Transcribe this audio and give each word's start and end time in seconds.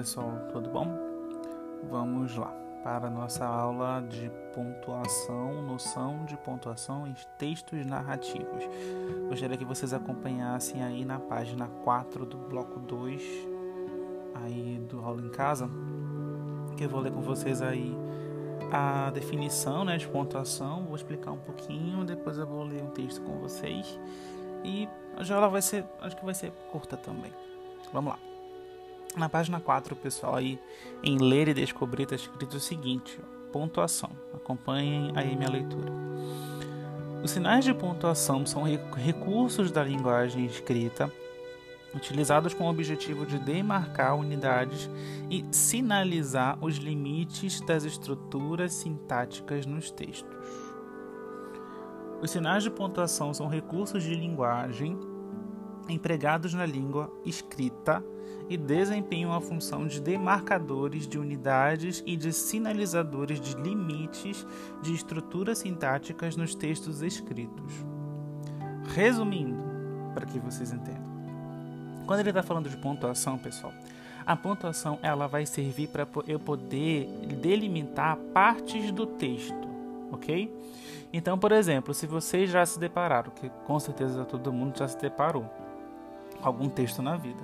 pessoal, 0.00 0.32
tudo 0.50 0.70
bom? 0.70 0.86
Vamos 1.90 2.34
lá 2.34 2.50
para 2.82 3.08
a 3.08 3.10
nossa 3.10 3.44
aula 3.44 4.02
de 4.08 4.30
pontuação, 4.54 5.60
noção 5.62 6.24
de 6.24 6.38
pontuação 6.38 7.06
em 7.06 7.14
textos 7.36 7.84
narrativos. 7.84 8.64
Gostaria 9.28 9.58
que 9.58 9.64
vocês 9.64 9.92
acompanhassem 9.92 10.82
aí 10.82 11.04
na 11.04 11.18
página 11.18 11.68
4 11.84 12.24
do 12.24 12.38
bloco 12.38 12.80
2 12.80 13.22
aí 14.36 14.78
do 14.88 15.04
aula 15.04 15.20
em 15.20 15.28
casa, 15.28 15.68
que 16.78 16.84
eu 16.84 16.88
vou 16.88 17.00
ler 17.00 17.12
com 17.12 17.20
vocês 17.20 17.60
aí 17.60 17.94
a 18.72 19.10
definição 19.10 19.84
né, 19.84 19.98
de 19.98 20.08
pontuação, 20.08 20.86
vou 20.86 20.96
explicar 20.96 21.32
um 21.32 21.40
pouquinho, 21.40 22.06
depois 22.06 22.38
eu 22.38 22.46
vou 22.46 22.64
ler 22.64 22.82
um 22.82 22.90
texto 22.90 23.20
com 23.20 23.38
vocês 23.38 24.00
e 24.64 24.88
a 25.14 25.34
aula 25.34 25.50
vai 25.50 25.60
ser, 25.60 25.84
acho 26.00 26.16
que 26.16 26.24
vai 26.24 26.32
ser 26.32 26.52
curta 26.72 26.96
também. 26.96 27.34
Vamos 27.92 28.14
lá. 28.14 28.29
Na 29.16 29.28
página 29.28 29.58
4, 29.58 29.96
pessoal, 29.96 30.36
aí 30.36 30.58
em 31.02 31.18
ler 31.18 31.48
e 31.48 31.54
descobrir 31.54 32.04
está 32.04 32.14
escrito 32.14 32.56
o 32.56 32.60
seguinte: 32.60 33.18
pontuação. 33.52 34.10
Acompanhem 34.32 35.12
aí 35.16 35.36
minha 35.36 35.50
leitura. 35.50 35.92
Os 37.22 37.32
sinais 37.32 37.64
de 37.64 37.74
pontuação 37.74 38.46
são 38.46 38.62
recursos 38.62 39.70
da 39.70 39.82
linguagem 39.82 40.46
escrita 40.46 41.12
utilizados 41.94 42.54
com 42.54 42.64
o 42.64 42.70
objetivo 42.70 43.26
de 43.26 43.38
demarcar 43.38 44.16
unidades 44.16 44.88
e 45.28 45.44
sinalizar 45.50 46.56
os 46.64 46.76
limites 46.76 47.60
das 47.60 47.84
estruturas 47.84 48.72
sintáticas 48.72 49.66
nos 49.66 49.90
textos. 49.90 50.30
Os 52.22 52.30
sinais 52.30 52.62
de 52.62 52.70
pontuação 52.70 53.32
são 53.34 53.48
recursos 53.48 54.02
de 54.02 54.14
linguagem 54.14 54.98
empregados 55.90 56.54
na 56.54 56.64
língua 56.64 57.12
escrita 57.24 58.02
e 58.48 58.56
desempenham 58.56 59.32
a 59.32 59.40
função 59.40 59.86
de 59.86 60.00
demarcadores 60.00 61.06
de 61.06 61.18
unidades 61.18 62.02
e 62.04 62.16
de 62.16 62.32
sinalizadores 62.32 63.40
de 63.40 63.54
limites 63.54 64.46
de 64.82 64.92
estruturas 64.92 65.58
sintáticas 65.58 66.36
nos 66.36 66.54
textos 66.54 67.00
escritos. 67.00 67.72
Resumindo, 68.94 69.62
para 70.14 70.26
que 70.26 70.38
vocês 70.40 70.72
entendam. 70.72 71.10
Quando 72.06 72.20
ele 72.20 72.30
está 72.30 72.42
falando 72.42 72.68
de 72.68 72.76
pontuação, 72.76 73.38
pessoal, 73.38 73.72
a 74.26 74.34
pontuação 74.34 74.98
ela 75.00 75.28
vai 75.28 75.46
servir 75.46 75.88
para 75.88 76.06
eu 76.26 76.40
poder 76.40 77.06
delimitar 77.40 78.16
partes 78.34 78.90
do 78.90 79.06
texto, 79.06 79.68
ok? 80.10 80.52
Então, 81.12 81.38
por 81.38 81.52
exemplo, 81.52 81.94
se 81.94 82.06
vocês 82.06 82.50
já 82.50 82.64
se 82.66 82.78
depararam, 82.78 83.30
que 83.30 83.48
com 83.64 83.78
certeza 83.78 84.24
todo 84.24 84.52
mundo 84.52 84.78
já 84.78 84.88
se 84.88 84.98
deparou, 84.98 85.48
algum 86.42 86.68
texto 86.68 87.02
na 87.02 87.16
vida, 87.16 87.42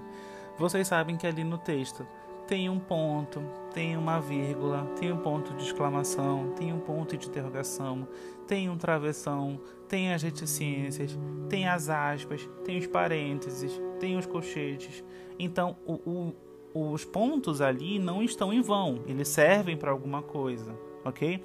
vocês 0.58 0.89
sabem 0.89 1.16
que 1.16 1.27
ali 1.27 1.44
no 1.44 1.58
texto 1.58 2.06
tem 2.47 2.70
um 2.70 2.78
ponto, 2.78 3.42
tem 3.75 3.97
uma 3.97 4.20
vírgula, 4.20 4.86
tem 4.98 5.12
um 5.12 5.19
ponto 5.19 5.52
de 5.55 5.64
exclamação, 5.64 6.52
tem 6.56 6.72
um 6.72 6.78
ponto 6.78 7.17
de 7.17 7.27
interrogação, 7.27 8.06
tem 8.47 8.70
um 8.70 8.77
travessão, 8.77 9.61
tem 9.89 10.12
as 10.12 10.22
reticências, 10.22 11.19
tem 11.48 11.69
as 11.69 11.89
aspas, 11.89 12.48
tem 12.64 12.78
os 12.78 12.86
parênteses, 12.86 13.80
tem 13.98 14.17
os 14.17 14.27
colchetes. 14.27 15.02
Então, 15.39 15.77
o, 15.84 16.33
o, 16.72 16.92
os 16.92 17.05
pontos 17.05 17.61
ali 17.61 17.98
não 17.98 18.22
estão 18.22 18.52
em 18.52 18.61
vão, 18.61 19.02
eles 19.06 19.28
servem 19.28 19.77
para 19.77 19.91
alguma 19.91 20.22
coisa, 20.22 20.78
ok? 21.05 21.42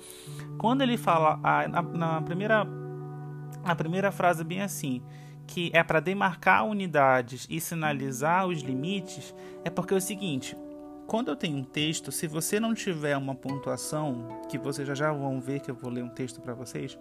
Quando 0.57 0.81
ele 0.83 0.97
fala 0.97 1.39
a, 1.43 1.67
na, 1.67 1.81
na, 1.81 2.21
primeira 2.21 2.67
a 3.63 3.75
primeira 3.75 4.11
frase 4.11 4.43
bem 4.43 4.61
assim, 4.61 5.01
que 5.51 5.69
é 5.73 5.83
para 5.83 5.99
demarcar 5.99 6.65
unidades 6.65 7.45
e 7.49 7.59
sinalizar 7.59 8.47
os 8.47 8.61
limites, 8.61 9.35
é 9.65 9.69
porque 9.69 9.93
é 9.93 9.97
o 9.97 10.01
seguinte, 10.01 10.55
quando 11.05 11.27
eu 11.27 11.35
tenho 11.35 11.57
um 11.57 11.63
texto, 11.63 12.09
se 12.09 12.25
você 12.25 12.57
não 12.57 12.73
tiver 12.73 13.17
uma 13.17 13.35
pontuação, 13.35 14.41
que 14.49 14.57
vocês 14.57 14.87
já 14.87 14.95
já 14.95 15.11
vão 15.11 15.41
ver 15.41 15.59
que 15.59 15.69
eu 15.69 15.75
vou 15.75 15.91
ler 15.91 16.05
um 16.05 16.09
texto 16.09 16.39
para 16.39 16.53
vocês, 16.53 16.97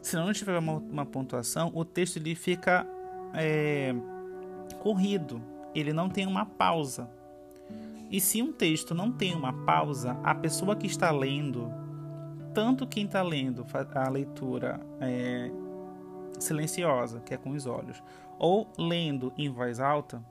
se 0.00 0.16
não 0.16 0.32
tiver 0.32 0.58
uma, 0.58 0.72
uma, 0.72 1.04
pontuação, 1.04 1.70
o 1.74 1.84
texto 1.84 2.16
ele 2.16 2.34
fica 2.34 2.86
é, 3.34 3.94
corrido, 4.78 5.42
ele 5.74 5.92
não 5.92 6.08
tem 6.08 6.26
uma 6.26 6.46
pausa. 6.46 7.10
E 8.10 8.22
se 8.22 8.40
um 8.40 8.52
texto 8.52 8.94
não 8.94 9.12
tem 9.12 9.34
uma 9.34 9.52
pausa, 9.66 10.16
a 10.24 10.34
pessoa 10.34 10.74
que 10.74 10.86
está 10.86 11.10
lendo, 11.10 11.70
tanto 12.54 12.86
quem 12.86 13.04
está 13.04 13.22
lendo 13.22 13.66
a 13.94 14.08
leitura 14.08 14.80
é, 14.98 15.50
silenciosa, 16.38 17.20
que 17.20 17.34
é 17.34 17.36
com 17.36 17.50
os 17.50 17.66
olhos, 17.66 18.02
ou 18.38 18.70
lendo 18.78 19.32
em 19.36 19.48
voz 19.48 19.80
alta, 19.80 20.22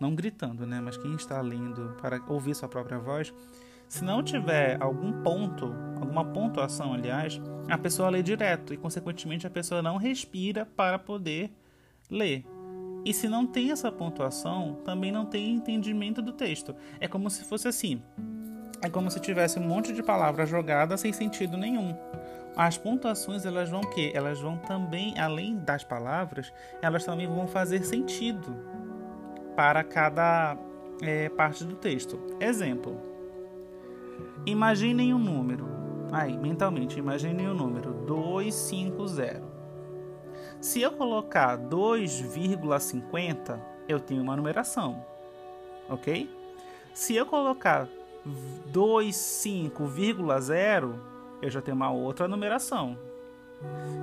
não 0.00 0.14
gritando, 0.14 0.66
né, 0.66 0.80
mas 0.80 0.96
quem 0.96 1.14
está 1.14 1.40
lendo 1.40 1.96
para 2.00 2.22
ouvir 2.28 2.54
sua 2.54 2.68
própria 2.68 2.98
voz, 2.98 3.32
se 3.88 4.04
não 4.04 4.22
tiver 4.22 4.76
algum 4.80 5.22
ponto, 5.22 5.74
alguma 6.00 6.24
pontuação, 6.24 6.92
aliás, 6.92 7.40
a 7.68 7.78
pessoa 7.78 8.10
lê 8.10 8.22
direto 8.22 8.74
e, 8.74 8.76
consequentemente, 8.76 9.46
a 9.46 9.50
pessoa 9.50 9.80
não 9.80 9.96
respira 9.96 10.66
para 10.66 10.98
poder 10.98 11.50
ler. 12.10 12.44
E 13.04 13.14
se 13.14 13.28
não 13.28 13.46
tem 13.46 13.70
essa 13.70 13.90
pontuação, 13.90 14.78
também 14.84 15.10
não 15.10 15.24
tem 15.24 15.54
entendimento 15.54 16.20
do 16.20 16.32
texto. 16.32 16.74
É 17.00 17.08
como 17.08 17.30
se 17.30 17.44
fosse 17.44 17.66
assim. 17.66 18.02
É 18.82 18.90
como 18.90 19.10
se 19.10 19.18
tivesse 19.20 19.58
um 19.58 19.66
monte 19.66 19.92
de 19.92 20.02
palavras 20.02 20.48
jogadas 20.48 21.00
sem 21.00 21.12
sentido 21.12 21.56
nenhum. 21.56 21.96
As 22.58 22.76
pontuações, 22.76 23.46
elas 23.46 23.70
vão 23.70 23.80
que? 23.82 24.10
Elas 24.12 24.40
vão 24.40 24.58
também, 24.58 25.16
além 25.16 25.58
das 25.58 25.84
palavras, 25.84 26.52
elas 26.82 27.04
também 27.04 27.28
vão 27.28 27.46
fazer 27.46 27.84
sentido 27.84 28.52
para 29.54 29.84
cada 29.84 30.58
é, 31.00 31.28
parte 31.28 31.62
do 31.62 31.76
texto. 31.76 32.18
Exemplo. 32.40 33.00
Imaginem 34.44 35.14
um 35.14 35.20
número. 35.20 35.68
Aí, 36.10 36.36
mentalmente, 36.36 36.98
imaginem 36.98 37.46
o 37.46 37.52
um 37.52 37.54
número 37.54 37.92
250. 37.92 39.40
Se 40.60 40.82
eu 40.82 40.90
colocar 40.90 41.56
2,50, 41.56 43.56
eu 43.86 44.00
tenho 44.00 44.20
uma 44.20 44.34
numeração. 44.34 45.06
Ok? 45.88 46.28
Se 46.92 47.14
eu 47.14 47.24
colocar 47.24 47.86
25,0, 48.72 51.17
eu 51.40 51.50
já 51.50 51.60
tenho 51.62 51.76
uma 51.76 51.90
outra 51.90 52.26
numeração. 52.28 52.98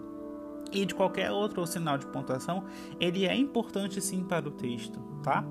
e 0.75 0.85
de 0.85 0.95
qualquer 0.95 1.31
outro 1.31 1.65
sinal 1.67 1.97
de 1.97 2.07
pontuação, 2.07 2.65
ele 3.01 3.27
é 3.27 3.35
importante 3.35 4.01
sim 4.01 4.23
para 4.25 4.47
o 4.49 4.51
texto, 4.51 4.99
tá? 5.23 5.45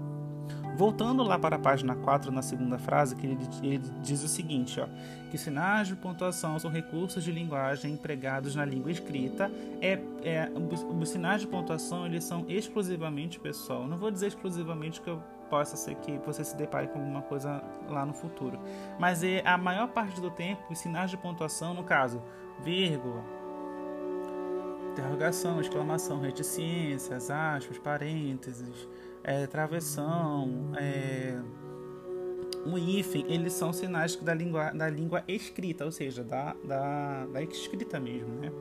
Voltando 0.76 1.22
lá 1.22 1.38
para 1.38 1.56
a 1.56 1.60
página 1.60 1.96
4, 1.96 2.32
na 2.32 2.42
segunda 2.42 2.80
frase, 2.80 3.16
que 3.16 3.28
ele, 3.28 3.38
ele 3.62 3.78
diz 4.02 4.24
o 4.24 4.28
seguinte, 4.28 4.80
ó, 4.80 4.88
que 5.30 5.38
sinais 5.38 5.88
de 5.88 5.96
pontuação 5.96 6.58
são 6.58 6.72
recursos 6.72 7.24
de 7.24 7.32
linguagem 7.32 7.94
empregados 7.94 8.56
na 8.56 8.66
língua 8.66 8.92
escrita. 8.92 9.52
É, 9.80 10.00
é, 10.24 10.52
os 11.00 11.10
sinais 11.10 11.42
de 11.42 11.48
pontuação 11.48 12.08
eles 12.08 12.24
são 12.24 12.46
exclusivamente, 12.50 13.40
pessoal, 13.40 13.88
não 13.88 13.98
vou 13.98 14.10
dizer 14.10 14.28
exclusivamente 14.28 15.00
que 15.00 15.10
eu 15.10 15.22
possa 15.48 15.78
ser 15.78 15.94
que 15.96 16.18
você 16.26 16.44
se 16.44 16.58
depare 16.58 16.88
com 16.88 16.98
alguma 16.98 17.22
coisa 17.22 17.64
lá 17.88 18.04
no 18.04 18.14
futuro, 18.14 18.60
mas 18.98 19.24
é 19.24 19.44
a 19.46 19.56
maior 19.56 19.88
parte 19.90 20.20
do 20.20 20.32
tempo 20.32 20.64
os 20.72 20.80
sinais 20.80 21.12
de 21.12 21.18
pontuação, 21.18 21.76
no 21.76 21.84
caso, 21.84 22.20
vírgula, 22.64 23.24
interrogação, 24.94 25.60
exclamação, 25.60 26.20
reticências, 26.20 27.30
aspas, 27.30 27.78
parênteses, 27.80 28.88
é, 29.24 29.48
travessão, 29.48 30.72
é, 30.78 31.40
um 32.66 32.78
hífen, 32.78 33.26
eles 33.28 33.54
são 33.54 33.74
sinais 33.74 34.16
da 34.16 34.34
língua, 34.34 34.72
da 34.72 34.90
língua 34.90 35.24
escrita, 35.28 35.84
ou 35.84 35.92
seja, 35.92 36.24
da, 36.24 36.56
da, 36.64 37.26
da 37.26 37.42
escrita 37.42 38.00
mesmo, 38.00 38.34
né? 38.36 38.52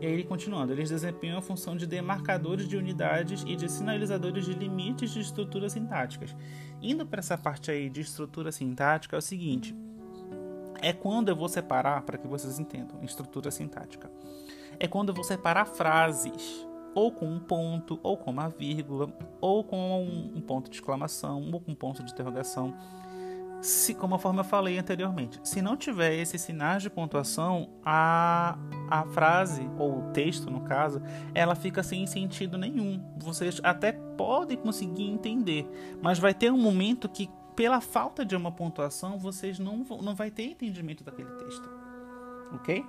E 0.00 0.06
aí, 0.06 0.24
continuando, 0.24 0.72
eles 0.72 0.90
desempenham 0.90 1.38
a 1.38 1.42
função 1.42 1.76
de 1.76 1.84
demarcadores 1.84 2.68
de 2.68 2.76
unidades 2.76 3.42
e 3.46 3.56
de 3.56 3.68
sinalizadores 3.68 4.44
de 4.44 4.52
limites 4.52 5.10
de 5.10 5.20
estruturas 5.20 5.72
sintáticas. 5.72 6.34
Indo 6.80 7.04
para 7.04 7.18
essa 7.18 7.36
parte 7.36 7.70
aí 7.70 7.90
de 7.90 8.00
estrutura 8.00 8.52
sintática, 8.52 9.16
é 9.16 9.18
o 9.18 9.22
seguinte: 9.22 9.74
é 10.80 10.92
quando 10.92 11.30
eu 11.30 11.36
vou 11.36 11.48
separar, 11.48 12.02
para 12.02 12.16
que 12.16 12.28
vocês 12.28 12.60
entendam, 12.60 13.02
estrutura 13.02 13.50
sintática 13.50 14.08
é 14.80 14.86
quando 14.86 15.12
você 15.12 15.34
separa 15.34 15.64
frases, 15.64 16.66
ou 16.94 17.12
com 17.12 17.26
um 17.26 17.38
ponto, 17.38 17.98
ou 18.02 18.16
com 18.16 18.30
uma 18.30 18.48
vírgula, 18.48 19.12
ou 19.40 19.62
com 19.62 20.02
um 20.34 20.40
ponto 20.40 20.70
de 20.70 20.76
exclamação, 20.76 21.50
ou 21.52 21.60
com 21.60 21.72
um 21.72 21.74
ponto 21.74 22.02
de 22.02 22.12
interrogação. 22.12 22.74
se, 23.60 23.92
como 23.92 24.14
eu 24.14 24.44
falei 24.44 24.78
anteriormente, 24.78 25.40
se 25.42 25.60
não 25.60 25.76
tiver 25.76 26.14
esses 26.14 26.40
sinais 26.40 26.82
de 26.82 26.88
pontuação, 26.90 27.68
a, 27.84 28.56
a 28.88 29.04
frase, 29.06 29.68
ou 29.78 29.98
o 29.98 30.12
texto 30.12 30.50
no 30.50 30.60
caso, 30.60 31.02
ela 31.34 31.54
fica 31.54 31.82
sem 31.82 32.06
sentido 32.06 32.56
nenhum. 32.56 33.02
Vocês 33.18 33.60
até 33.64 33.92
podem 33.92 34.56
conseguir 34.56 35.10
entender, 35.10 35.68
mas 36.00 36.18
vai 36.18 36.32
ter 36.32 36.52
um 36.52 36.58
momento 36.58 37.08
que, 37.08 37.28
pela 37.56 37.80
falta 37.80 38.24
de 38.24 38.36
uma 38.36 38.52
pontuação, 38.52 39.18
vocês 39.18 39.58
não, 39.58 39.78
não 40.00 40.14
vai 40.14 40.30
ter 40.30 40.44
entendimento 40.44 41.02
daquele 41.02 41.30
texto. 41.30 41.68
Ok? 42.54 42.84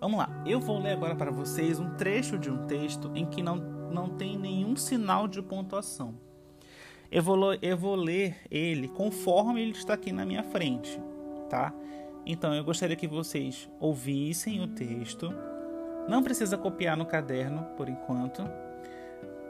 Vamos 0.00 0.18
lá, 0.18 0.30
eu 0.46 0.58
vou 0.58 0.78
ler 0.78 0.92
agora 0.92 1.14
para 1.14 1.30
vocês 1.30 1.78
um 1.78 1.90
trecho 1.90 2.38
de 2.38 2.50
um 2.50 2.66
texto 2.66 3.12
em 3.14 3.26
que 3.26 3.42
não, 3.42 3.56
não 3.56 4.08
tem 4.08 4.34
nenhum 4.38 4.74
sinal 4.74 5.28
de 5.28 5.42
pontuação. 5.42 6.14
Eu 7.12 7.22
vou, 7.22 7.54
eu 7.60 7.76
vou 7.76 7.96
ler 7.96 8.36
ele 8.50 8.88
conforme 8.88 9.60
ele 9.60 9.72
está 9.72 9.92
aqui 9.92 10.10
na 10.10 10.24
minha 10.24 10.42
frente, 10.42 10.98
tá? 11.50 11.74
Então 12.24 12.54
eu 12.54 12.64
gostaria 12.64 12.96
que 12.96 13.06
vocês 13.06 13.68
ouvissem 13.78 14.62
o 14.62 14.68
texto. 14.68 15.34
Não 16.08 16.22
precisa 16.22 16.56
copiar 16.56 16.96
no 16.96 17.04
caderno 17.04 17.64
por 17.76 17.86
enquanto. 17.86 18.42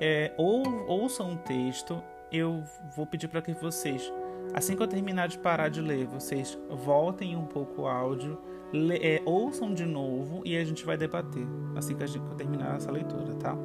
É, 0.00 0.32
ou 0.36 0.64
ouçam 0.88 1.34
o 1.34 1.36
texto. 1.36 2.02
Eu 2.32 2.64
vou 2.96 3.06
pedir 3.06 3.28
para 3.28 3.40
que 3.42 3.52
vocês, 3.52 4.12
assim 4.52 4.74
que 4.74 4.82
eu 4.82 4.88
terminar 4.88 5.28
de 5.28 5.38
parar 5.38 5.68
de 5.68 5.80
ler, 5.80 6.06
vocês 6.06 6.58
voltem 6.68 7.36
um 7.36 7.44
pouco 7.44 7.82
o 7.82 7.86
áudio, 7.86 8.40
é, 9.00 9.22
ouçam 9.24 9.74
de 9.74 9.84
novo 9.84 10.42
e 10.44 10.56
a 10.56 10.64
gente 10.64 10.84
vai 10.84 10.96
debater 10.96 11.46
assim 11.76 11.94
que 11.94 12.02
eu 12.02 12.34
terminar 12.36 12.76
essa 12.76 12.90
leitura, 12.90 13.34
tá? 13.34 13.56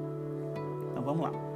Então 0.92 1.04
vamos 1.04 1.24
lá. 1.24 1.56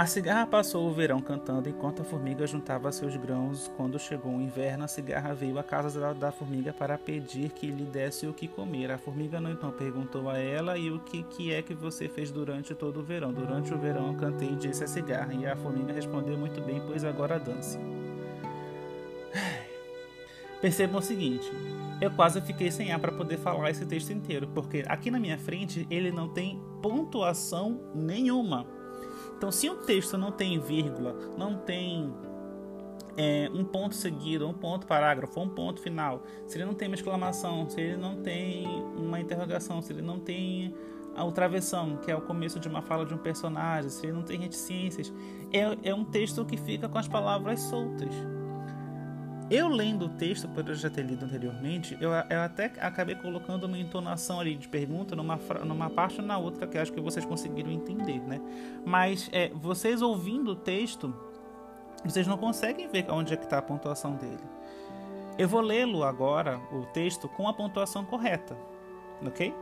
A 0.00 0.06
cigarra 0.06 0.46
passou 0.46 0.88
o 0.88 0.94
verão 0.94 1.20
cantando 1.20 1.68
enquanto 1.68 2.00
a 2.00 2.04
formiga 2.06 2.46
juntava 2.46 2.90
seus 2.90 3.14
grãos. 3.16 3.70
Quando 3.76 3.98
chegou 3.98 4.32
o 4.32 4.40
inverno, 4.40 4.84
a 4.84 4.88
cigarra 4.88 5.34
veio 5.34 5.58
à 5.58 5.62
casa 5.62 6.14
da, 6.14 6.32
formiga 6.32 6.72
para 6.72 6.96
pedir 6.96 7.50
que 7.50 7.66
lhe 7.66 7.84
desse 7.84 8.26
o 8.26 8.32
que 8.32 8.48
comer. 8.48 8.90
A 8.90 8.96
formiga 8.96 9.38
então 9.38 9.70
perguntou 9.70 10.30
a 10.30 10.38
ela: 10.38 10.78
E 10.78 10.90
o 10.90 11.00
que, 11.00 11.22
que 11.24 11.52
é 11.52 11.60
que 11.60 11.74
você 11.74 12.08
fez 12.08 12.30
durante 12.30 12.74
todo 12.74 13.00
o 13.00 13.02
verão? 13.02 13.30
Durante 13.30 13.74
o 13.74 13.78
verão 13.78 14.06
eu 14.06 14.14
cantei, 14.14 14.56
disse 14.56 14.82
a 14.82 14.86
cigarra. 14.86 15.34
E 15.34 15.46
a 15.46 15.54
formiga 15.54 15.92
respondeu 15.92 16.38
muito 16.38 16.62
bem, 16.62 16.80
pois 16.86 17.04
agora 17.04 17.38
dance. 17.38 17.78
Percebam 20.60 20.98
o 20.98 21.02
seguinte: 21.02 21.50
eu 22.00 22.10
quase 22.10 22.40
fiquei 22.40 22.70
sem 22.70 22.92
ar 22.92 22.98
para 22.98 23.12
poder 23.12 23.38
falar 23.38 23.70
esse 23.70 23.84
texto 23.84 24.10
inteiro, 24.10 24.48
porque 24.54 24.84
aqui 24.86 25.10
na 25.10 25.20
minha 25.20 25.38
frente 25.38 25.86
ele 25.90 26.10
não 26.10 26.28
tem 26.28 26.60
pontuação 26.82 27.80
nenhuma. 27.94 28.66
Então, 29.36 29.50
se 29.50 29.68
um 29.70 29.76
texto 29.76 30.18
não 30.18 30.32
tem 30.32 30.58
vírgula, 30.58 31.14
não 31.36 31.56
tem 31.56 32.12
é, 33.16 33.50
um 33.52 33.64
ponto 33.64 33.94
seguido, 33.94 34.46
um 34.46 34.52
ponto 34.52 34.86
parágrafo, 34.86 35.40
um 35.40 35.48
ponto 35.48 35.80
final, 35.80 36.22
se 36.46 36.56
ele 36.56 36.64
não 36.64 36.74
tem 36.74 36.88
uma 36.88 36.94
exclamação, 36.94 37.68
se 37.68 37.80
ele 37.80 37.96
não 37.96 38.16
tem 38.16 38.66
uma 38.96 39.20
interrogação, 39.20 39.80
se 39.80 39.92
ele 39.92 40.02
não 40.02 40.18
tem 40.18 40.74
a 41.14 41.30
travessão, 41.30 41.96
que 41.96 42.10
é 42.10 42.16
o 42.16 42.20
começo 42.20 42.58
de 42.60 42.68
uma 42.68 42.82
fala 42.82 43.04
de 43.04 43.12
um 43.12 43.18
personagem, 43.18 43.90
se 43.90 44.06
ele 44.06 44.12
não 44.12 44.22
tem 44.22 44.38
reticências, 44.38 45.12
é, 45.52 45.90
é 45.90 45.94
um 45.94 46.04
texto 46.04 46.44
que 46.44 46.56
fica 46.56 46.88
com 46.88 46.98
as 46.98 47.08
palavras 47.08 47.60
soltas. 47.60 48.14
Eu 49.50 49.66
lendo 49.66 50.04
o 50.04 50.08
texto, 50.08 50.48
por 50.48 50.68
eu 50.68 50.74
já 50.76 50.88
ter 50.88 51.02
lido 51.02 51.24
anteriormente, 51.24 51.98
eu, 52.00 52.10
eu 52.10 52.40
até 52.40 52.66
acabei 52.78 53.16
colocando 53.16 53.64
uma 53.64 53.76
entonação 53.76 54.38
ali 54.38 54.54
de 54.54 54.68
pergunta 54.68 55.16
numa, 55.16 55.36
numa 55.64 55.90
parte 55.90 56.20
ou 56.20 56.26
na 56.26 56.38
outra 56.38 56.68
que 56.68 56.78
acho 56.78 56.92
que 56.92 57.00
vocês 57.00 57.24
conseguiram 57.24 57.68
entender, 57.68 58.20
né? 58.20 58.40
Mas 58.86 59.28
é, 59.32 59.48
vocês 59.48 60.02
ouvindo 60.02 60.52
o 60.52 60.54
texto, 60.54 61.12
vocês 62.04 62.28
não 62.28 62.36
conseguem 62.36 62.88
ver 62.88 63.10
onde 63.10 63.34
é 63.34 63.36
que 63.36 63.42
está 63.42 63.58
a 63.58 63.62
pontuação 63.62 64.14
dele. 64.14 64.38
Eu 65.36 65.48
vou 65.48 65.60
lê-lo 65.60 66.04
agora, 66.04 66.60
o 66.70 66.86
texto, 66.86 67.28
com 67.28 67.48
a 67.48 67.52
pontuação 67.52 68.04
correta, 68.04 68.56
ok? 69.26 69.52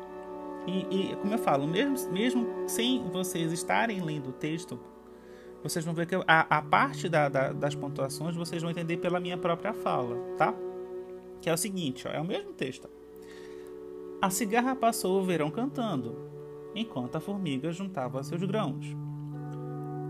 E, 0.66 1.12
e 1.12 1.16
como 1.16 1.32
eu 1.32 1.38
falo, 1.38 1.66
mesmo, 1.66 2.12
mesmo 2.12 2.46
sem 2.68 3.08
vocês 3.08 3.52
estarem 3.52 4.00
lendo 4.00 4.28
o 4.28 4.32
texto, 4.32 4.78
vocês 5.62 5.84
vão 5.84 5.94
ver 5.94 6.06
que 6.06 6.14
a, 6.14 6.58
a 6.58 6.62
parte 6.62 7.08
da, 7.08 7.28
da, 7.28 7.52
das 7.52 7.74
pontuações 7.74 8.36
vocês 8.36 8.62
vão 8.62 8.70
entender 8.70 8.98
pela 8.98 9.18
minha 9.18 9.36
própria 9.36 9.72
fala, 9.72 10.16
tá? 10.36 10.54
Que 11.40 11.50
é 11.50 11.52
o 11.52 11.56
seguinte, 11.56 12.06
ó, 12.06 12.10
é 12.10 12.20
o 12.20 12.24
mesmo 12.24 12.52
texto. 12.52 12.88
A 14.20 14.30
cigarra 14.30 14.74
passou 14.74 15.20
o 15.20 15.24
verão 15.24 15.50
cantando, 15.50 16.16
enquanto 16.74 17.16
a 17.16 17.20
formiga 17.20 17.72
juntava 17.72 18.22
seus 18.22 18.42
grãos. 18.42 18.86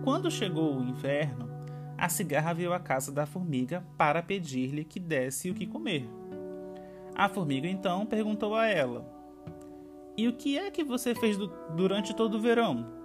Quando 0.02 0.30
chegou 0.30 0.76
o 0.76 0.82
inverno, 0.82 1.48
a 1.96 2.08
cigarra 2.08 2.54
veio 2.54 2.72
à 2.72 2.78
casa 2.78 3.10
da 3.10 3.26
formiga 3.26 3.84
para 3.96 4.22
pedir-lhe 4.22 4.84
que 4.84 5.00
desse 5.00 5.50
o 5.50 5.54
que 5.54 5.66
comer. 5.66 6.08
A 7.14 7.28
formiga 7.28 7.66
então 7.66 8.06
perguntou 8.06 8.54
a 8.54 8.66
ela: 8.66 9.04
E 10.16 10.28
o 10.28 10.32
que 10.34 10.56
é 10.56 10.70
que 10.70 10.84
você 10.84 11.14
fez 11.14 11.36
do, 11.36 11.48
durante 11.74 12.14
todo 12.14 12.36
o 12.36 12.40
verão? 12.40 12.97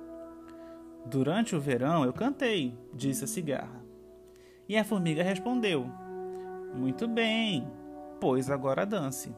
Durante 1.05 1.55
o 1.55 1.59
verão 1.59 2.05
eu 2.05 2.13
cantei, 2.13 2.77
disse 2.94 3.23
a 3.23 3.27
cigarra. 3.27 3.83
E 4.67 4.77
a 4.77 4.83
formiga 4.83 5.23
respondeu: 5.23 5.89
Muito 6.73 7.07
bem, 7.07 7.67
pois 8.19 8.50
agora 8.50 8.85
dance. 8.85 9.35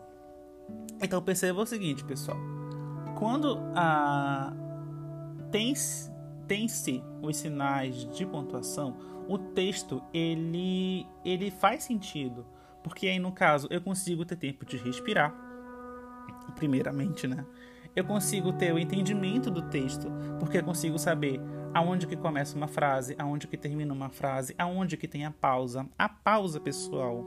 Então 1.02 1.22
perceba 1.22 1.62
o 1.62 1.66
seguinte, 1.66 2.04
pessoal. 2.04 2.38
Quando 3.16 3.58
a 3.76 4.54
tem-se 5.52 6.12
tem 6.48 6.68
os 7.22 7.38
sinais 7.38 8.06
de 8.16 8.26
pontuação, 8.26 8.96
o 9.28 9.38
texto 9.38 10.02
ele, 10.14 11.08
ele 11.24 11.50
faz 11.50 11.84
sentido. 11.84 12.46
Porque 12.84 13.08
aí, 13.08 13.18
no 13.18 13.32
caso, 13.32 13.68
eu 13.72 13.82
consigo 13.82 14.24
ter 14.26 14.36
tempo 14.36 14.64
de 14.64 14.78
respirar, 14.78 15.34
primeiramente, 16.56 17.26
né? 17.26 17.44
Eu 17.96 18.04
consigo 18.04 18.54
ter 18.54 18.74
o 18.74 18.78
entendimento 18.78 19.50
do 19.50 19.64
texto, 19.64 20.08
porque 20.40 20.60
eu 20.60 20.64
consigo 20.64 21.00
saber 21.00 21.42
aonde 21.76 22.08
que 22.08 22.16
começa 22.16 22.56
uma 22.56 22.70
frase, 22.70 23.18
aonde 23.20 23.48
que 23.48 23.58
termina 23.58 23.94
uma 23.94 24.10
frase, 24.10 24.56
aonde 24.58 24.96
que 24.96 25.10
tem 25.10 25.26
a 25.26 25.32
pausa. 25.32 25.86
A 26.00 26.08
pausa, 26.08 26.58
pessoal, 26.58 27.26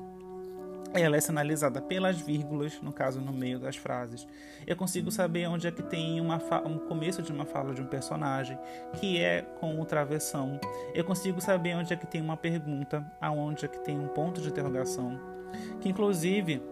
ela 0.94 1.18
é 1.18 1.20
sinalizada 1.20 1.82
pelas 1.82 2.18
vírgulas, 2.18 2.80
no 2.80 2.90
caso 2.90 3.20
no 3.20 3.30
meio 3.30 3.58
das 3.58 3.76
frases. 3.76 4.26
Eu 4.66 4.74
consigo 4.74 5.10
saber 5.10 5.46
onde 5.48 5.66
é 5.66 5.70
que 5.70 5.82
tem 5.82 6.18
uma 6.18 6.40
um 6.64 6.78
começo 6.78 7.22
de 7.22 7.30
uma 7.30 7.44
fala 7.44 7.74
de 7.74 7.82
um 7.82 7.86
personagem, 7.86 8.58
que 8.98 9.20
é 9.20 9.42
com 9.60 9.78
o 9.78 9.84
travessão. 9.84 10.58
Eu 10.94 11.04
consigo 11.04 11.42
saber 11.42 11.76
onde 11.76 11.92
é 11.92 11.96
que 11.96 12.06
tem 12.06 12.22
uma 12.22 12.36
pergunta, 12.36 13.04
aonde 13.20 13.66
é 13.66 13.68
que 13.68 13.80
tem 13.80 13.98
um 13.98 14.08
ponto 14.08 14.40
de 14.40 14.48
interrogação. 14.48 15.20
Que 15.78 15.90
inclusive, 15.90 16.62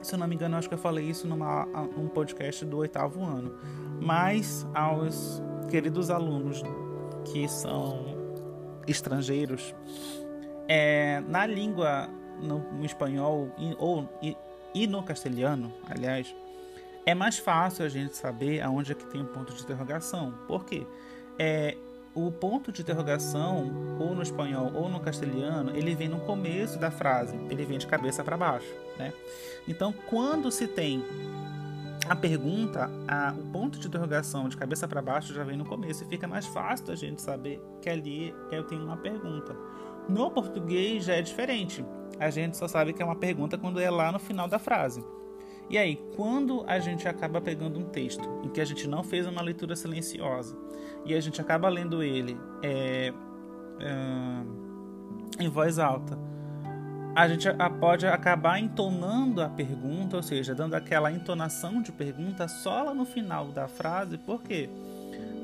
se 0.00 0.14
eu 0.14 0.18
não 0.18 0.28
me 0.28 0.36
engano, 0.36 0.56
acho 0.56 0.68
que 0.68 0.74
eu 0.74 0.78
falei 0.78 1.10
isso 1.10 1.26
numa 1.26 1.66
um 1.98 2.06
podcast 2.06 2.64
do 2.64 2.78
oitavo 2.78 3.24
ano. 3.24 3.52
Mas 4.00 4.64
aos 4.72 5.42
queridos 5.68 6.08
alunos 6.08 6.62
que 7.24 7.48
são 7.48 8.04
estrangeiros, 8.86 9.74
é, 10.68 11.20
na 11.28 11.46
língua, 11.46 12.08
no, 12.40 12.58
no 12.72 12.84
espanhol 12.84 13.50
e, 13.58 13.74
ou, 13.78 14.08
e, 14.22 14.36
e, 14.74 14.86
no 14.86 15.02
castelhano, 15.02 15.72
aliás, 15.88 16.34
é 17.06 17.14
mais 17.14 17.38
fácil 17.38 17.84
a 17.84 17.88
gente 17.88 18.16
saber 18.16 18.60
aonde 18.60 18.92
é 18.92 18.94
que 18.94 19.06
tem 19.06 19.20
um 19.20 19.26
ponto 19.26 19.52
de 19.52 19.62
interrogação. 19.62 20.32
Por 20.46 20.64
quê? 20.64 20.86
É, 21.38 21.76
o 22.14 22.30
ponto 22.30 22.70
de 22.70 22.80
interrogação, 22.80 23.98
ou 23.98 24.14
no 24.14 24.22
espanhol 24.22 24.70
ou 24.74 24.88
no 24.88 25.00
castelhano, 25.00 25.76
ele 25.76 25.94
vem 25.94 26.08
no 26.08 26.20
começo 26.20 26.78
da 26.78 26.90
frase, 26.90 27.36
ele 27.50 27.64
vem 27.64 27.76
de 27.76 27.86
cabeça 27.86 28.22
para 28.22 28.36
baixo. 28.36 28.72
Né? 28.96 29.12
Então, 29.66 29.92
quando 30.08 30.50
se 30.50 30.66
tem 30.66 31.04
a 32.08 32.14
pergunta, 32.14 32.90
a, 33.08 33.32
o 33.32 33.44
ponto 33.52 33.78
de 33.78 33.86
interrogação 33.86 34.48
de 34.48 34.56
cabeça 34.56 34.86
para 34.86 35.00
baixo 35.00 35.32
já 35.32 35.42
vem 35.42 35.56
no 35.56 35.64
começo 35.64 36.04
e 36.04 36.06
fica 36.06 36.26
mais 36.26 36.46
fácil 36.46 36.92
a 36.92 36.94
gente 36.94 37.22
saber 37.22 37.60
que 37.80 37.88
ali 37.88 38.34
eu 38.50 38.64
tenho 38.64 38.84
uma 38.84 38.96
pergunta. 38.96 39.56
No 40.08 40.30
português 40.30 41.04
já 41.04 41.14
é 41.14 41.22
diferente. 41.22 41.84
A 42.18 42.30
gente 42.30 42.56
só 42.56 42.68
sabe 42.68 42.92
que 42.92 43.02
é 43.02 43.04
uma 43.04 43.16
pergunta 43.16 43.56
quando 43.56 43.80
é 43.80 43.90
lá 43.90 44.12
no 44.12 44.18
final 44.18 44.46
da 44.46 44.58
frase. 44.58 45.04
E 45.70 45.78
aí, 45.78 45.96
quando 46.14 46.62
a 46.66 46.78
gente 46.78 47.08
acaba 47.08 47.40
pegando 47.40 47.80
um 47.80 47.84
texto 47.84 48.28
em 48.44 48.50
que 48.50 48.60
a 48.60 48.64
gente 48.66 48.86
não 48.86 49.02
fez 49.02 49.26
uma 49.26 49.40
leitura 49.40 49.74
silenciosa 49.74 50.54
e 51.06 51.14
a 51.14 51.20
gente 51.20 51.40
acaba 51.40 51.68
lendo 51.70 52.02
ele 52.02 52.38
é, 52.62 53.12
é, 53.80 55.42
em 55.42 55.48
voz 55.48 55.78
alta 55.78 56.18
a 57.14 57.28
gente 57.28 57.48
pode 57.78 58.06
acabar 58.06 58.58
entonando 58.58 59.40
a 59.40 59.48
pergunta, 59.48 60.16
ou 60.16 60.22
seja, 60.22 60.54
dando 60.54 60.74
aquela 60.74 61.12
entonação 61.12 61.80
de 61.80 61.92
pergunta 61.92 62.48
só 62.48 62.82
lá 62.82 62.94
no 62.94 63.04
final 63.04 63.46
da 63.48 63.68
frase, 63.68 64.18
por 64.18 64.42
quê? 64.42 64.68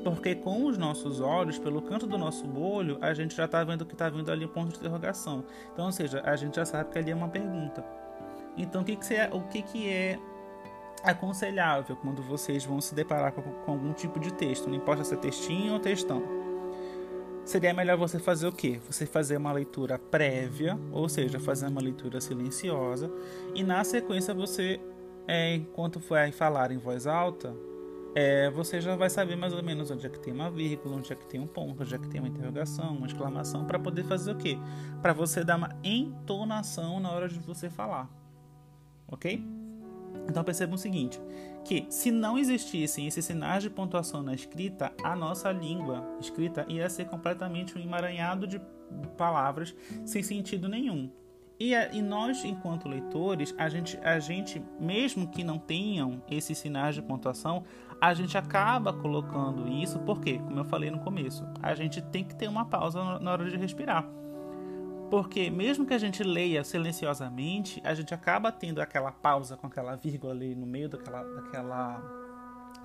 Porque 0.03 0.35
com 0.35 0.65
os 0.65 0.77
nossos 0.77 1.21
olhos, 1.21 1.57
pelo 1.57 1.81
canto 1.81 2.05
do 2.05 2.17
nosso 2.17 2.45
olho, 2.57 2.97
a 3.01 3.13
gente 3.13 3.35
já 3.35 3.45
está 3.45 3.63
vendo 3.63 3.85
que 3.85 3.93
está 3.93 4.09
vindo 4.09 4.29
ali 4.31 4.45
um 4.45 4.49
ponto 4.49 4.71
de 4.71 4.79
interrogação. 4.79 5.45
Então, 5.71 5.85
ou 5.85 5.91
seja, 5.91 6.21
a 6.25 6.35
gente 6.35 6.55
já 6.55 6.65
sabe 6.65 6.89
que 6.89 6.97
ali 6.97 7.11
é 7.11 7.15
uma 7.15 7.29
pergunta. 7.29 7.85
Então, 8.57 8.81
o 8.81 8.85
que, 8.85 8.95
que, 8.95 9.05
você, 9.05 9.29
o 9.31 9.41
que, 9.41 9.61
que 9.61 9.89
é 9.89 10.19
aconselhável 11.03 11.95
quando 11.95 12.21
vocês 12.23 12.65
vão 12.65 12.81
se 12.81 12.93
deparar 12.95 13.31
com, 13.31 13.41
com 13.41 13.71
algum 13.71 13.93
tipo 13.93 14.19
de 14.19 14.33
texto? 14.33 14.67
Não 14.67 14.75
importa 14.75 15.03
se 15.03 15.13
é 15.13 15.17
textinho 15.17 15.73
ou 15.73 15.79
textão 15.79 16.40
seria 17.51 17.73
melhor 17.73 17.97
você 17.97 18.17
fazer 18.17 18.47
o 18.47 18.51
quê? 18.51 18.79
Você 18.89 19.05
fazer 19.05 19.35
uma 19.35 19.51
leitura 19.51 19.99
prévia, 19.99 20.79
ou 20.91 21.09
seja, 21.09 21.37
fazer 21.37 21.67
uma 21.67 21.81
leitura 21.81 22.21
silenciosa, 22.21 23.11
e 23.53 23.61
na 23.61 23.83
sequência 23.83 24.33
você, 24.33 24.79
é, 25.27 25.55
enquanto 25.55 25.99
for 25.99 26.17
falar 26.31 26.71
em 26.71 26.77
voz 26.77 27.05
alta, 27.05 27.53
é, 28.15 28.49
você 28.49 28.79
já 28.79 28.95
vai 28.95 29.09
saber 29.09 29.35
mais 29.35 29.53
ou 29.53 29.61
menos 29.61 29.91
onde 29.91 30.05
é 30.05 30.09
que 30.09 30.19
tem 30.19 30.33
uma 30.33 30.49
vírgula, 30.49 30.95
onde 30.95 31.11
é 31.11 31.15
que 31.15 31.25
tem 31.25 31.41
um 31.41 31.47
ponto, 31.47 31.83
onde 31.83 31.93
é 31.93 31.97
que 31.97 32.07
tem 32.07 32.21
uma 32.21 32.29
interrogação, 32.29 32.95
uma 32.95 33.07
exclamação, 33.07 33.65
para 33.65 33.77
poder 33.77 34.05
fazer 34.05 34.31
o 34.31 34.37
quê? 34.37 34.57
Para 35.01 35.11
você 35.11 35.43
dar 35.43 35.57
uma 35.57 35.75
entonação 35.83 37.01
na 37.01 37.11
hora 37.11 37.27
de 37.27 37.39
você 37.39 37.69
falar. 37.69 38.09
Ok? 39.09 39.43
Então 40.27 40.43
percebam 40.43 40.75
o 40.75 40.77
seguinte: 40.77 41.19
que 41.63 41.85
se 41.89 42.11
não 42.11 42.37
existissem 42.37 43.07
esses 43.07 43.23
sinais 43.23 43.63
de 43.63 43.69
pontuação 43.69 44.21
na 44.21 44.33
escrita, 44.33 44.91
a 45.03 45.15
nossa 45.15 45.51
língua 45.51 46.05
escrita 46.19 46.65
ia 46.67 46.89
ser 46.89 47.05
completamente 47.05 47.77
um 47.77 47.81
emaranhado 47.81 48.47
de 48.47 48.59
palavras 49.17 49.75
sem 50.05 50.21
sentido 50.21 50.67
nenhum. 50.67 51.09
E, 51.59 51.73
e, 51.75 52.01
nós, 52.01 52.43
enquanto 52.43 52.89
leitores, 52.89 53.53
a 53.55 53.69
gente, 53.69 53.95
a 53.99 54.19
gente, 54.19 54.59
mesmo 54.79 55.27
que 55.27 55.43
não 55.43 55.59
tenham 55.59 56.23
esses 56.27 56.57
sinais 56.57 56.95
de 56.95 57.03
pontuação, 57.03 57.63
a 58.01 58.15
gente 58.15 58.35
acaba 58.35 58.91
colocando 58.91 59.67
isso, 59.67 59.99
porque, 59.99 60.39
como 60.39 60.57
eu 60.57 60.65
falei 60.65 60.89
no 60.89 60.99
começo, 61.01 61.47
a 61.61 61.75
gente 61.75 62.01
tem 62.01 62.23
que 62.23 62.35
ter 62.35 62.47
uma 62.47 62.65
pausa 62.65 63.19
na 63.19 63.31
hora 63.31 63.47
de 63.47 63.55
respirar. 63.57 64.09
Porque 65.11 65.49
mesmo 65.49 65.85
que 65.85 65.93
a 65.93 65.97
gente 65.97 66.23
leia 66.23 66.63
silenciosamente, 66.63 67.81
a 67.83 67.93
gente 67.93 68.13
acaba 68.13 68.49
tendo 68.49 68.79
aquela 68.79 69.11
pausa 69.11 69.57
com 69.57 69.67
aquela 69.67 69.93
vírgula 69.93 70.31
ali 70.31 70.55
no 70.55 70.65
meio 70.65 70.87
daquela, 70.87 71.21
daquela 71.21 72.01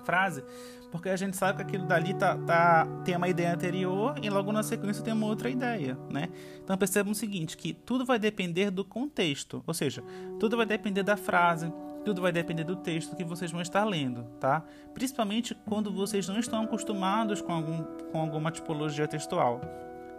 frase, 0.03 0.43
porque 0.91 1.07
a 1.07 1.15
gente 1.15 1.37
sabe 1.37 1.59
que 1.59 1.63
aquilo 1.63 1.85
dali 1.85 2.13
tá, 2.13 2.37
tá, 2.39 2.85
tem 3.05 3.15
uma 3.15 3.29
ideia 3.29 3.53
anterior 3.53 4.15
e 4.21 4.29
logo 4.29 4.51
na 4.51 4.61
sequência 4.61 5.01
tem 5.01 5.13
uma 5.13 5.25
outra 5.25 5.49
ideia, 5.49 5.97
né? 6.11 6.27
Então 6.61 6.77
percebam 6.77 7.13
o 7.13 7.15
seguinte, 7.15 7.55
que 7.55 7.73
tudo 7.73 8.05
vai 8.05 8.19
depender 8.19 8.71
do 8.71 8.83
contexto, 8.83 9.63
ou 9.65 9.73
seja, 9.73 10.03
tudo 10.37 10.57
vai 10.57 10.65
depender 10.65 11.03
da 11.03 11.15
frase, 11.15 11.71
tudo 12.03 12.21
vai 12.21 12.33
depender 12.33 12.65
do 12.65 12.75
texto 12.75 13.15
que 13.15 13.23
vocês 13.23 13.51
vão 13.51 13.61
estar 13.61 13.85
lendo, 13.85 14.25
tá? 14.37 14.65
Principalmente 14.93 15.55
quando 15.65 15.93
vocês 15.93 16.27
não 16.27 16.39
estão 16.39 16.61
acostumados 16.61 17.41
com, 17.41 17.53
algum, 17.53 17.83
com 18.11 18.19
alguma 18.19 18.51
tipologia 18.51 19.07
textual. 19.07 19.61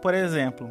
Por 0.01 0.15
exemplo, 0.15 0.71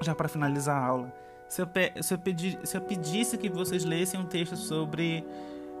já 0.00 0.14
para 0.14 0.28
finalizar 0.28 0.76
a 0.76 0.86
aula, 0.86 1.12
se 1.48 1.62
eu, 1.62 1.68
se, 2.02 2.14
eu 2.14 2.18
pedir, 2.18 2.58
se 2.62 2.76
eu 2.76 2.80
pedisse 2.80 3.38
que 3.38 3.48
vocês 3.48 3.84
lessem 3.84 4.20
um 4.20 4.26
texto 4.26 4.56
sobre 4.56 5.24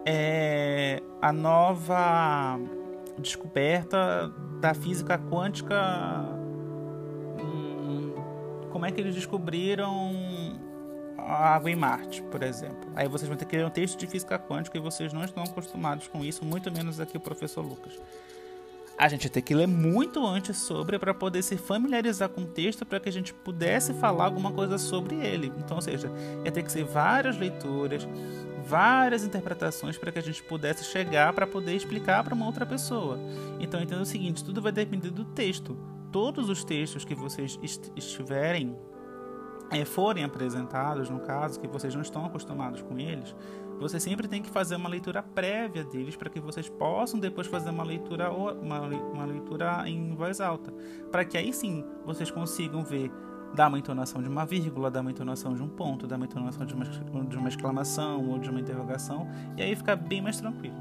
é, 0.06 1.02
a 1.20 1.32
nova 1.32 2.58
descoberta 3.18 4.32
da 4.60 4.72
física 4.72 5.18
quântica, 5.18 5.76
hum, 7.38 8.14
como 8.70 8.86
é 8.86 8.90
que 8.90 9.00
eles 9.00 9.14
descobriram 9.14 10.58
a 11.18 11.54
água 11.54 11.70
em 11.70 11.76
Marte, 11.76 12.22
por 12.22 12.42
exemplo. 12.42 12.90
Aí 12.96 13.06
vocês 13.06 13.28
vão 13.28 13.36
ter 13.36 13.44
que 13.44 13.56
ler 13.56 13.66
um 13.66 13.70
texto 13.70 13.98
de 13.98 14.06
física 14.06 14.38
quântica 14.38 14.78
e 14.78 14.80
vocês 14.80 15.12
não 15.12 15.22
estão 15.22 15.42
acostumados 15.42 16.08
com 16.08 16.24
isso, 16.24 16.44
muito 16.44 16.72
menos 16.72 16.98
aqui 16.98 17.16
o 17.16 17.20
professor 17.20 17.60
Lucas. 17.60 17.92
A 18.98 19.06
gente 19.06 19.28
tem 19.28 19.40
que 19.40 19.54
ler 19.54 19.68
muito 19.68 20.26
antes 20.26 20.56
sobre 20.56 20.98
para 20.98 21.14
poder 21.14 21.40
se 21.42 21.56
familiarizar 21.56 22.28
com 22.28 22.40
o 22.40 22.46
texto 22.46 22.84
para 22.84 22.98
que 22.98 23.08
a 23.08 23.12
gente 23.12 23.32
pudesse 23.32 23.94
falar 23.94 24.24
alguma 24.24 24.50
coisa 24.50 24.76
sobre 24.76 25.14
ele. 25.14 25.52
Então, 25.56 25.76
ou 25.76 25.82
seja, 25.82 26.10
ia 26.44 26.50
ter 26.50 26.64
que 26.64 26.72
ser 26.72 26.84
várias 26.84 27.38
leituras, 27.38 28.08
várias 28.66 29.24
interpretações 29.24 29.96
para 29.96 30.10
que 30.10 30.18
a 30.18 30.22
gente 30.22 30.42
pudesse 30.42 30.82
chegar 30.82 31.32
para 31.32 31.46
poder 31.46 31.76
explicar 31.76 32.24
para 32.24 32.34
uma 32.34 32.46
outra 32.46 32.66
pessoa. 32.66 33.20
Então, 33.60 33.80
entenda 33.80 34.02
o 34.02 34.06
seguinte: 34.06 34.44
tudo 34.44 34.60
vai 34.60 34.72
depender 34.72 35.10
do 35.10 35.24
texto. 35.24 35.76
Todos 36.10 36.48
os 36.48 36.64
textos 36.64 37.04
que 37.04 37.14
vocês 37.14 37.56
estiverem 37.94 38.76
é, 39.70 39.84
forem 39.84 40.24
apresentados, 40.24 41.08
no 41.10 41.20
caso, 41.20 41.60
que 41.60 41.68
vocês 41.68 41.94
não 41.94 42.02
estão 42.02 42.24
acostumados 42.24 42.82
com 42.82 42.98
eles, 42.98 43.34
você 43.78 44.00
sempre 44.00 44.26
tem 44.26 44.42
que 44.42 44.50
fazer 44.50 44.76
uma 44.76 44.88
leitura 44.88 45.22
prévia 45.22 45.84
deles 45.84 46.16
para 46.16 46.28
que 46.28 46.40
vocês 46.40 46.68
possam 46.68 47.18
depois 47.18 47.46
fazer 47.46 47.70
uma 47.70 47.84
leitura, 47.84 48.30
uma, 48.30 48.80
uma 48.80 49.24
leitura 49.24 49.88
em 49.88 50.14
voz 50.14 50.40
alta, 50.40 50.72
para 51.10 51.24
que 51.24 51.36
aí 51.36 51.52
sim 51.52 51.84
vocês 52.04 52.30
consigam 52.30 52.82
ver 52.82 53.10
dar 53.54 53.68
uma 53.68 53.78
entonação 53.78 54.22
de 54.22 54.28
uma 54.28 54.44
vírgula, 54.44 54.90
dar 54.90 55.00
uma 55.00 55.10
entonação 55.10 55.54
de 55.54 55.62
um 55.62 55.68
ponto, 55.68 56.06
dar 56.06 56.16
uma 56.16 56.26
entonação 56.26 56.66
de 56.66 56.74
uma, 56.74 56.84
de 56.84 57.36
uma 57.36 57.48
exclamação 57.48 58.28
ou 58.28 58.38
de 58.38 58.50
uma 58.50 58.60
interrogação, 58.60 59.26
e 59.56 59.62
aí 59.62 59.74
fica 59.74 59.96
bem 59.96 60.20
mais 60.20 60.38
tranquilo. 60.38 60.76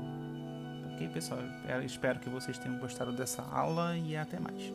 Ok, 0.93 1.07
pessoal? 1.09 1.39
Eu 1.67 1.83
espero 1.83 2.19
que 2.19 2.29
vocês 2.29 2.57
tenham 2.57 2.79
gostado 2.79 3.11
dessa 3.11 3.43
aula 3.43 3.95
e 3.95 4.17
até 4.17 4.39
mais. 4.39 4.73